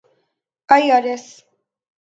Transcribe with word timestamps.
IRAS 0.73 1.25